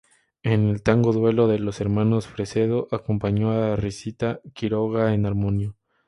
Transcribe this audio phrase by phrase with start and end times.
[0.41, 5.75] En el tango "Duelo" de los hermanos Fresedo acompañó a Rosita Quiroga en armonio.